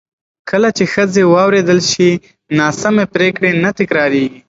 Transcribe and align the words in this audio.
کله 0.49 0.69
چې 0.77 0.83
ښځې 0.93 1.23
واورېدل 1.33 1.79
شي، 1.91 2.09
ناسمې 2.57 3.05
پرېکړې 3.15 3.49
نه 3.63 3.69
تکرارېږي. 3.77 4.29